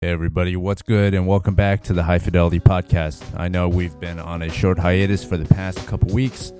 [0.00, 3.20] Hey everybody, what's good and welcome back to the High Fidelity Podcast.
[3.36, 6.52] I know we've been on a short hiatus for the past couple weeks,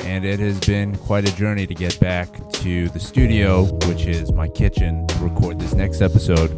[0.00, 4.30] and it has been quite a journey to get back to the studio, which is
[4.30, 6.48] my kitchen, to record this next episode,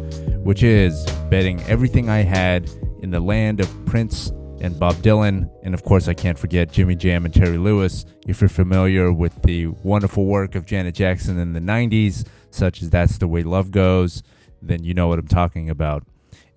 [0.43, 4.27] which is betting everything I had in the land of Prince
[4.59, 8.05] and Bob Dylan, and of course I can't forget Jimmy Jam and Terry Lewis.
[8.27, 12.89] If you're familiar with the wonderful work of Janet Jackson in the 90s, such as
[12.89, 14.21] That's the Way Love Goes,
[14.61, 16.03] then you know what I'm talking about.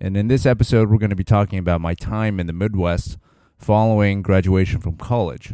[0.01, 3.17] And in this episode, we're going to be talking about my time in the Midwest
[3.57, 5.53] following graduation from college.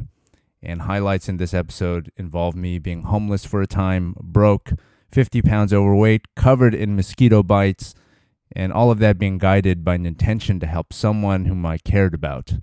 [0.61, 4.73] And highlights in this episode involve me being homeless for a time, broke,
[5.11, 7.95] 50 pounds overweight, covered in mosquito bites,
[8.55, 12.13] and all of that being guided by an intention to help someone whom I cared
[12.13, 12.53] about.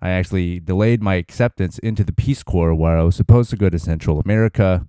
[0.00, 3.68] I actually delayed my acceptance into the Peace Corps where I was supposed to go
[3.68, 4.86] to Central America,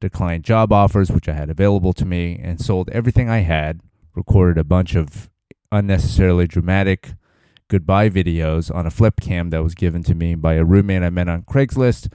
[0.00, 3.80] declined job offers which I had available to me, and sold everything I had,
[4.14, 5.30] recorded a bunch of
[5.72, 7.14] unnecessarily dramatic
[7.68, 11.10] goodbye videos on a flip cam that was given to me by a roommate I
[11.10, 12.12] met on Craigslist,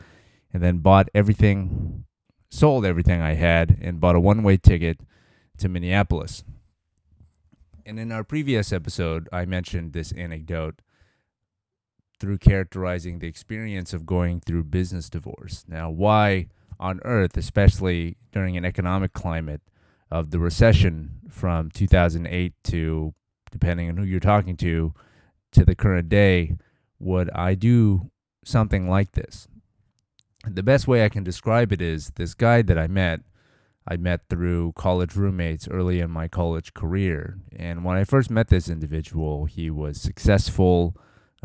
[0.53, 2.05] and then bought everything,
[2.49, 5.01] sold everything I had, and bought a one way ticket
[5.57, 6.43] to Minneapolis.
[7.85, 10.81] And in our previous episode, I mentioned this anecdote
[12.19, 15.65] through characterizing the experience of going through business divorce.
[15.67, 16.47] Now, why
[16.79, 19.61] on earth, especially during an economic climate
[20.09, 23.13] of the recession from 2008 to
[23.51, 24.93] depending on who you're talking to,
[25.51, 26.57] to the current day,
[26.99, 28.11] would I do
[28.43, 29.47] something like this?
[30.45, 33.21] The best way I can describe it is this guy that I met,
[33.87, 37.37] I met through college roommates early in my college career.
[37.55, 40.95] And when I first met this individual, he was successful,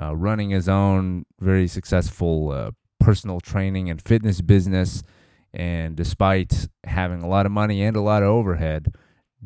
[0.01, 5.03] uh, running his own very successful uh, personal training and fitness business.
[5.53, 8.95] And despite having a lot of money and a lot of overhead,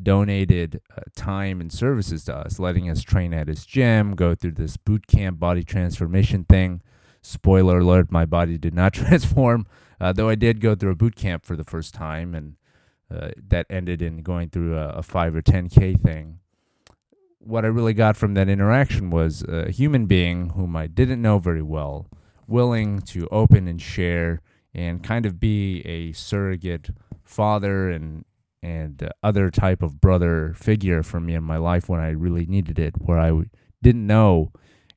[0.01, 4.53] donated uh, time and services to us, letting us train at his gym, go through
[4.53, 6.81] this boot camp body transformation thing.
[7.21, 9.65] Spoiler alert, my body did not transform,
[9.99, 12.55] uh, though I did go through a boot camp for the first time, and
[13.13, 16.39] uh, that ended in going through a, a 5 or 10K thing.
[17.39, 21.39] What I really got from that interaction was a human being whom I didn't know
[21.39, 22.07] very well,
[22.47, 24.41] willing to open and share
[24.73, 26.91] and kind of be a surrogate
[27.23, 28.25] father and
[28.63, 32.77] and other type of brother figure for me in my life when I really needed
[32.77, 33.49] it, where I w-
[33.81, 34.51] didn't know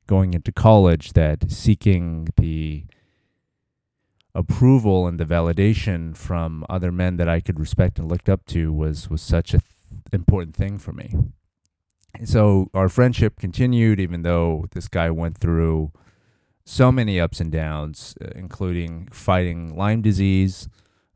[0.07, 2.85] going into college that seeking the
[4.35, 8.71] approval and the validation from other men that I could respect and looked up to
[8.71, 9.71] was was such a th-
[10.11, 11.15] important thing for me.
[12.13, 15.91] And so our friendship continued, even though this guy went through
[16.65, 20.67] so many ups and downs, uh, including fighting Lyme disease,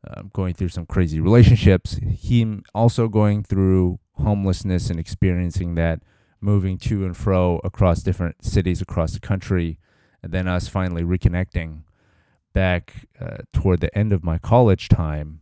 [0.06, 6.00] uh, going through some crazy relationships, him also going through homelessness and experiencing that,
[6.40, 9.78] moving to and fro across different cities across the country,
[10.22, 11.82] and then us finally reconnecting
[12.52, 15.40] back uh, toward the end of my college time.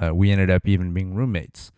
[0.00, 1.70] Uh, we ended up even being roommates.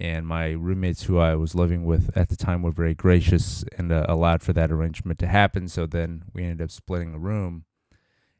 [0.00, 3.90] And my roommates, who I was living with at the time, were very gracious and
[3.90, 5.66] uh, allowed for that arrangement to happen.
[5.66, 7.64] So then we ended up splitting a room.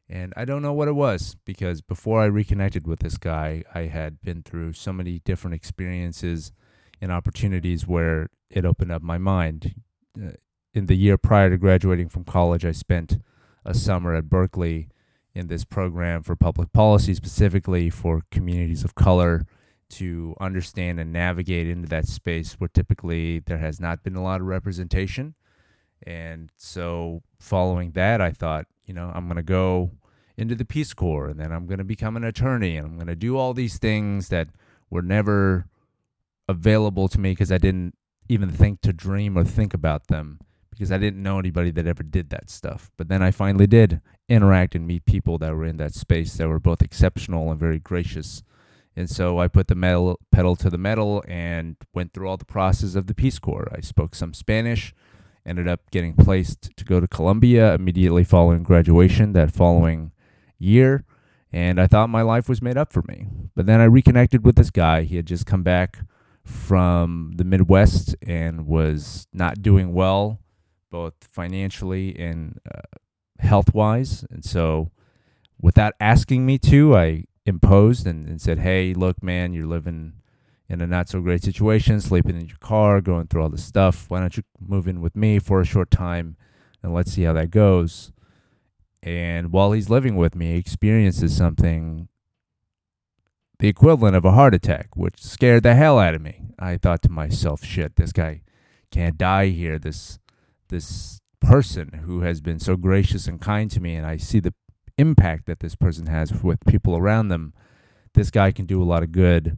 [0.09, 3.81] And I don't know what it was because before I reconnected with this guy, I
[3.81, 6.51] had been through so many different experiences
[6.99, 9.75] and opportunities where it opened up my mind.
[10.19, 10.31] Uh,
[10.73, 13.19] in the year prior to graduating from college, I spent
[13.63, 14.89] a summer at Berkeley
[15.35, 19.45] in this program for public policy, specifically for communities of color
[19.89, 24.41] to understand and navigate into that space where typically there has not been a lot
[24.41, 25.35] of representation.
[26.05, 29.91] And so, following that, I thought, you know, I'm going to go
[30.37, 33.07] into the Peace Corps and then I'm going to become an attorney and I'm going
[33.07, 34.47] to do all these things that
[34.89, 35.67] were never
[36.47, 37.95] available to me because I didn't
[38.29, 40.39] even think to dream or think about them
[40.71, 42.89] because I didn't know anybody that ever did that stuff.
[42.95, 46.47] But then I finally did interact and meet people that were in that space that
[46.47, 48.41] were both exceptional and very gracious.
[48.95, 52.45] And so I put the metal, pedal to the metal and went through all the
[52.45, 53.67] process of the Peace Corps.
[53.75, 54.93] I spoke some Spanish
[55.49, 60.11] ended up getting placed to go to Colombia immediately following graduation that following
[60.59, 61.03] year.
[61.51, 63.25] And I thought my life was made up for me.
[63.55, 65.01] But then I reconnected with this guy.
[65.01, 66.01] He had just come back
[66.45, 70.39] from the Midwest and was not doing well,
[70.91, 72.81] both financially and uh,
[73.39, 74.23] health wise.
[74.29, 74.91] And so,
[75.59, 80.13] without asking me to, I imposed and, and said, Hey, look, man, you're living
[80.69, 84.05] in a not so great situation, sleeping in your car, going through all this stuff.
[84.09, 86.37] Why don't you move in with me for a short time
[86.83, 88.11] and let's see how that goes?
[89.01, 92.07] And while he's living with me, he experiences something
[93.59, 96.41] the equivalent of a heart attack, which scared the hell out of me.
[96.57, 98.41] I thought to myself, shit, this guy
[98.91, 99.77] can't die here.
[99.77, 100.19] This
[100.69, 104.53] this person who has been so gracious and kind to me, and I see the
[104.97, 107.53] impact that this person has with people around them.
[108.13, 109.57] This guy can do a lot of good.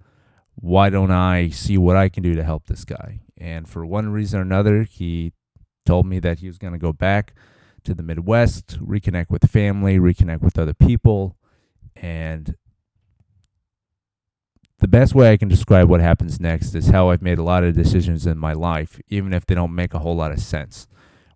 [0.62, 3.22] Why don't I see what I can do to help this guy?
[3.36, 5.34] And for one reason or another, he
[5.86, 7.34] told me that he was going to go back
[7.84, 11.36] to the Midwest, reconnect with family, reconnect with other people.
[11.96, 12.56] And
[14.78, 17.64] the best way I can describe what happens next is how I've made a lot
[17.64, 20.88] of decisions in my life, even if they don't make a whole lot of sense,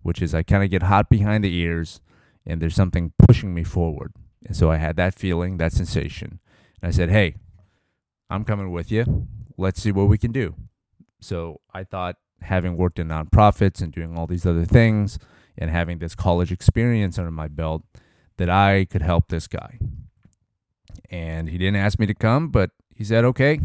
[0.04, 2.00] which is I kind of get hot behind the ears
[2.45, 4.13] and there's something pushing me forward.
[4.45, 6.39] And so I had that feeling, that sensation.
[6.81, 7.38] And I said, hey,
[8.30, 9.27] I'm coming with you.
[9.57, 10.56] Let's see what we can do.
[11.22, 15.18] So I thought, having worked in nonprofits and doing all these other things
[15.57, 17.83] and having this college experience under my belt,
[18.38, 19.80] that I could help this guy.
[21.10, 23.60] And he didn't ask me to come, but he said, okay,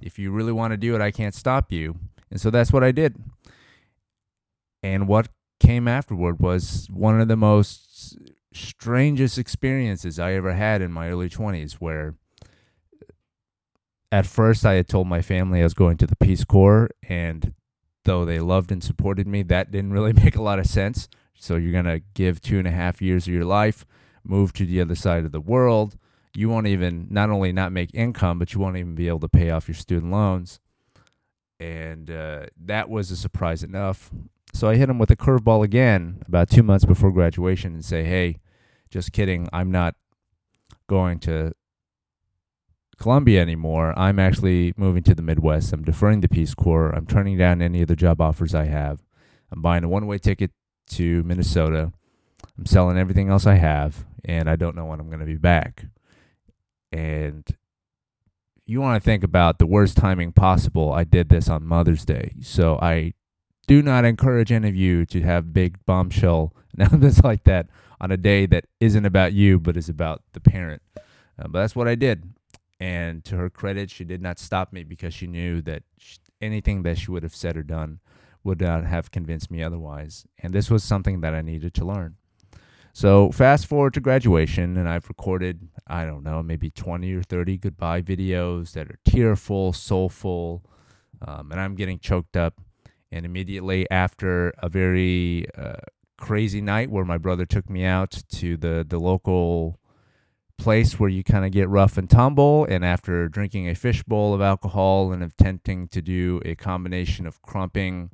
[0.00, 1.96] if you really want to do it, I can't stop you.
[2.30, 3.16] And so that's what I did.
[4.82, 5.28] And what
[5.60, 8.18] came afterward was one of the most
[8.52, 12.16] strangest experiences I ever had in my early 20s, where
[14.12, 17.54] at first I had told my family I was going to the Peace Corps, and
[18.04, 21.08] though they loved and supported me, that didn't really make a lot of sense.
[21.34, 23.86] So you're to give two and a half years of your life,
[24.22, 25.96] move to the other side of the world.
[26.34, 29.28] You won't even, not only not make income, but you won't even be able to
[29.28, 30.60] pay off your student loans.
[31.58, 34.10] And uh, that was a surprise enough.
[34.52, 38.04] So I hit him with a curveball again about two months before graduation and say,
[38.04, 38.38] hey,
[38.90, 39.48] just kidding.
[39.52, 39.94] I'm not
[40.86, 41.54] going to
[42.98, 43.94] Colombia anymore.
[43.98, 45.72] I'm actually moving to the Midwest.
[45.72, 46.90] I'm deferring the Peace Corps.
[46.90, 49.02] I'm turning down any of the job offers I have.
[49.50, 50.50] I'm buying a one way ticket
[50.90, 51.92] to Minnesota.
[52.58, 55.36] I'm selling everything else I have, and I don't know when I'm going to be
[55.36, 55.86] back.
[56.92, 57.44] And
[58.66, 60.92] you want to think about the worst timing possible.
[60.92, 62.34] I did this on Mother's Day.
[62.40, 63.14] So I
[63.66, 67.68] do not encourage any of you to have big bombshell announcements like that
[68.00, 70.82] on a day that isn't about you, but is about the parent.
[70.96, 72.24] Uh, but that's what I did.
[72.82, 76.82] And to her credit, she did not stop me because she knew that she, anything
[76.82, 78.00] that she would have said or done
[78.42, 80.26] would not have convinced me otherwise.
[80.40, 82.16] And this was something that I needed to learn.
[82.92, 87.56] So fast forward to graduation, and I've recorded, I don't know, maybe 20 or 30
[87.58, 90.64] goodbye videos that are tearful, soulful,
[91.24, 92.60] um, and I'm getting choked up.
[93.12, 95.76] And immediately after a very uh,
[96.18, 99.78] crazy night where my brother took me out to the, the local
[100.58, 102.64] place where you kind of get rough and tumble.
[102.68, 108.10] And after drinking a fishbowl of alcohol and attempting to do a combination of crumping,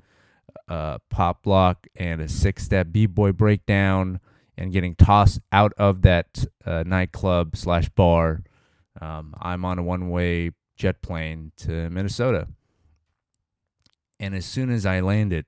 [0.69, 4.21] uh, pop block, and a six step b boy breakdown,
[4.57, 8.43] and getting tossed out of that uh, nightclub slash bar,
[9.01, 12.49] um, I'm on a one way jet plane to Minnesota.
[14.21, 15.47] And as soon as I landed,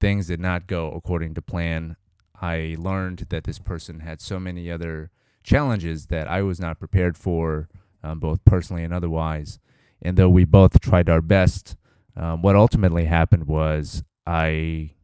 [0.00, 1.96] things did not go according to plan.
[2.40, 5.10] I learned that this person had so many other
[5.44, 7.68] challenges that I was not prepared for,
[8.02, 9.60] um, both personally and otherwise.
[10.02, 11.76] And though we both tried our best,
[12.16, 14.94] um, what ultimately happened was I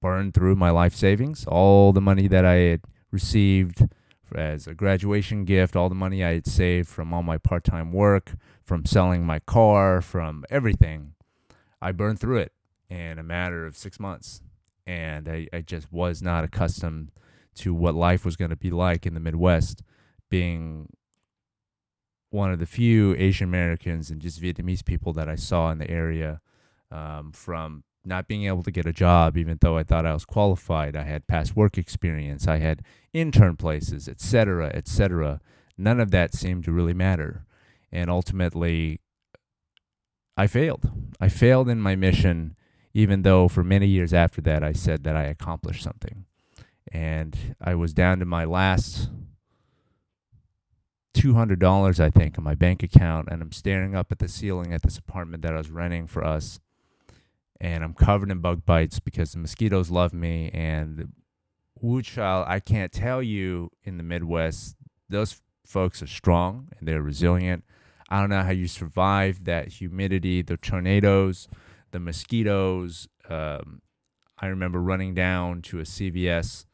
[0.00, 2.80] burned through my life savings, all the money that I had
[3.10, 3.86] received
[4.34, 7.92] as a graduation gift, all the money I had saved from all my part time
[7.92, 8.32] work,
[8.64, 11.14] from selling my car, from everything.
[11.80, 12.52] I burned through it
[12.88, 14.42] in a matter of six months.
[14.86, 17.12] And I, I just was not accustomed
[17.56, 19.82] to what life was going to be like in the Midwest,
[20.30, 20.88] being
[22.30, 25.90] one of the few Asian Americans and just Vietnamese people that I saw in the
[25.90, 26.40] area
[26.90, 30.24] um, from not being able to get a job, even though I thought I was
[30.24, 30.96] qualified.
[30.96, 32.82] I had past work experience, I had
[33.12, 35.40] intern places, etc., etc.
[35.78, 37.44] None of that seemed to really matter.
[37.92, 39.00] And ultimately,
[40.36, 40.90] I failed.
[41.20, 42.56] I failed in my mission,
[42.94, 46.24] even though for many years after that I said that I accomplished something.
[46.90, 49.08] And I was down to my last
[51.14, 53.28] $200, I think, in my bank account.
[53.30, 56.24] And I'm staring up at the ceiling at this apartment that I was renting for
[56.24, 56.60] us
[57.62, 60.50] and I'm covered in bug bites because the mosquitoes love me.
[60.52, 61.12] And
[61.80, 64.74] Wu Child, I can't tell you in the Midwest,
[65.08, 67.64] those folks are strong and they're resilient.
[68.10, 71.46] I don't know how you survive that humidity, the tornadoes,
[71.92, 73.06] the mosquitoes.
[73.30, 73.80] Um,
[74.38, 76.66] I remember running down to a CVS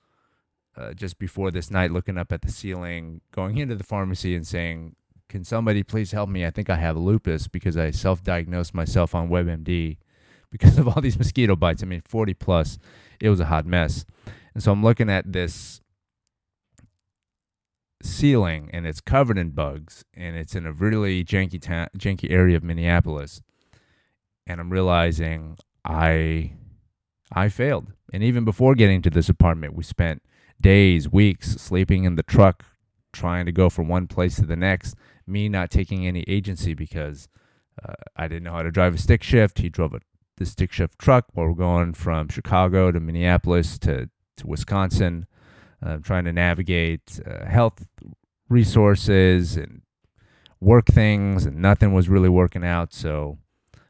[0.79, 4.47] uh, just before this night, looking up at the ceiling, going into the pharmacy and
[4.47, 4.95] saying,
[5.29, 6.47] Can somebody please help me?
[6.47, 9.97] I think I have lupus because I self diagnosed myself on WebMD
[10.51, 11.83] because of all these mosquito bites.
[11.83, 12.79] I mean, 40 plus,
[13.21, 14.05] it was a hot mess.
[14.55, 15.81] And so I'm looking at this
[18.03, 22.57] ceiling and it's covered in bugs and it's in a really janky ta- janky area
[22.57, 23.43] of Minneapolis.
[24.47, 26.53] And I'm realizing I
[27.33, 27.93] I failed.
[28.13, 30.23] And even before getting to this apartment, we spent
[30.61, 32.65] days, weeks sleeping in the truck,
[33.13, 34.95] trying to go from one place to the next.
[35.27, 37.29] Me not taking any agency because
[37.85, 39.59] uh, I didn't know how to drive a stick shift.
[39.59, 40.01] He drove a,
[40.37, 45.27] the stick shift truck while we're going from Chicago to Minneapolis to, to Wisconsin,
[45.85, 47.87] uh, trying to navigate uh, health
[48.49, 49.83] resources and
[50.61, 52.93] work things, and nothing was really working out.
[52.93, 53.39] So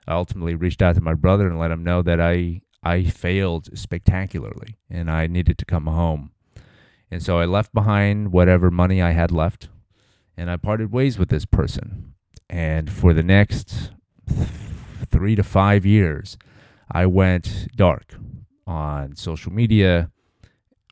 [0.07, 3.77] I ultimately reached out to my brother and let him know that I I failed
[3.77, 6.31] spectacularly and I needed to come home.
[7.11, 9.69] And so I left behind whatever money I had left
[10.37, 12.15] and I parted ways with this person.
[12.49, 13.91] And for the next
[15.11, 16.39] three to five years,
[16.91, 18.15] I went dark
[18.67, 20.11] on social media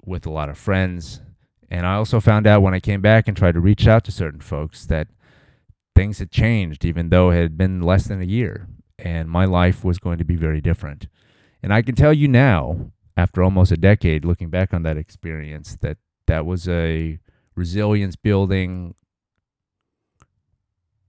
[0.04, 1.22] with a lot of friends.
[1.70, 4.12] And I also found out when I came back and tried to reach out to
[4.12, 5.08] certain folks that
[5.94, 8.68] things had changed, even though it had been less than a year.
[8.98, 11.06] And my life was going to be very different.
[11.62, 15.76] And I can tell you now, after almost a decade looking back on that experience,
[15.80, 17.18] that that was a
[17.54, 18.94] resilience building,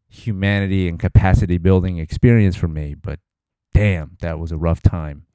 [0.10, 2.96] humanity and capacity building experience for me.
[2.96, 3.20] But
[3.74, 5.26] damn, that was a rough time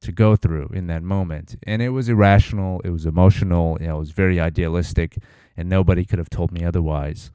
[0.00, 1.56] to go through in that moment.
[1.62, 5.18] And it was irrational, it was emotional, you know, it was very idealistic,
[5.56, 7.30] and nobody could have told me otherwise.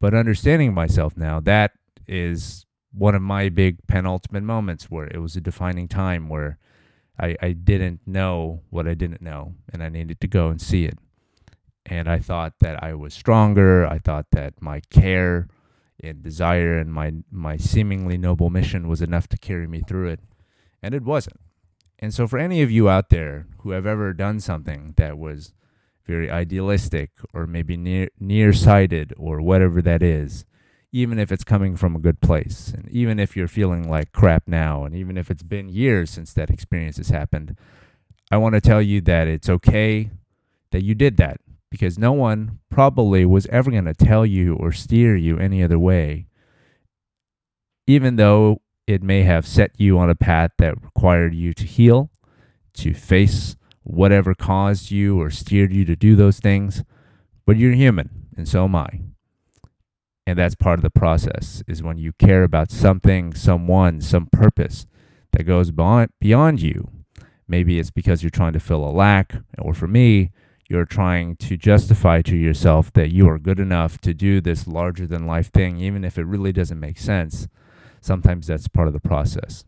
[0.00, 1.72] But understanding myself now, that
[2.06, 6.58] is one of my big penultimate moments where it was a defining time where
[7.20, 10.86] I, I didn't know what I didn't know and I needed to go and see
[10.86, 10.98] it.
[11.86, 13.86] And I thought that I was stronger.
[13.86, 15.48] I thought that my care
[16.02, 20.20] and desire and my, my seemingly noble mission was enough to carry me through it.
[20.82, 21.40] And it wasn't.
[21.98, 25.52] And so, for any of you out there who have ever done something that was
[26.06, 30.46] very idealistic or maybe near nearsighted or whatever that is,
[30.92, 34.48] even if it's coming from a good place, and even if you're feeling like crap
[34.48, 37.56] now, and even if it's been years since that experience has happened,
[38.30, 40.10] I want to tell you that it's okay
[40.72, 44.72] that you did that because no one probably was ever going to tell you or
[44.72, 46.26] steer you any other way,
[47.86, 52.10] even though it may have set you on a path that required you to heal,
[52.74, 53.54] to face
[53.84, 56.82] whatever caused you or steered you to do those things.
[57.46, 59.00] But you're human, and so am I
[60.26, 64.86] and that's part of the process is when you care about something someone some purpose
[65.32, 66.88] that goes beyond you.
[67.48, 70.30] Maybe it's because you're trying to fill a lack or for me
[70.68, 75.04] you're trying to justify to yourself that you are good enough to do this larger
[75.06, 77.48] than life thing even if it really doesn't make sense.
[78.00, 79.64] Sometimes that's part of the process.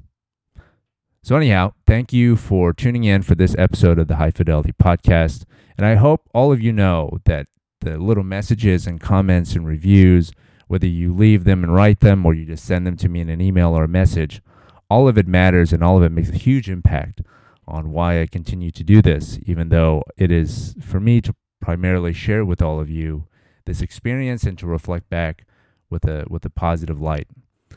[1.25, 5.45] So anyhow thank you for tuning in for this episode of the high fidelity podcast.
[5.77, 7.47] And i hope all of you know that
[7.83, 10.33] the little messages and comments and reviews
[10.73, 13.29] whether you leave them and write them or you just send them to me in
[13.29, 14.41] an email or a message,
[14.89, 17.21] all of it matters and all of it makes a huge impact
[17.69, 22.15] on why I continue to do this, even though it is for me to primarily
[22.15, 23.27] share with all of you
[23.67, 25.45] this experience and to reflect back
[25.91, 27.29] with a with a positive light.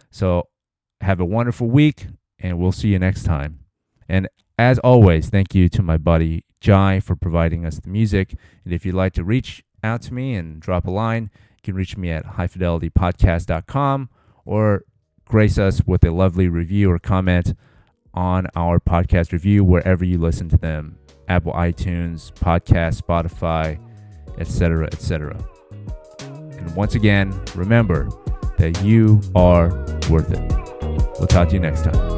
[0.09, 0.47] So
[1.01, 2.07] have a wonderful week
[2.39, 3.59] and we'll see you next time.
[4.07, 8.35] And as always, thank you to my buddy Jai for providing us the music.
[8.63, 11.75] And if you'd like to reach out to me and drop a line, you can
[11.75, 14.10] reach me at highfidelitypodcast.com
[14.46, 14.84] or
[15.25, 17.54] grace us with a lovely review or comment
[18.13, 23.80] on our podcast review wherever you listen to them Apple iTunes, Podcast, Spotify,
[24.39, 25.36] etc., etc.
[26.30, 28.10] And once again, remember
[28.58, 29.70] that you are
[30.10, 30.39] worth it.
[31.20, 32.14] We'll talk to you next time.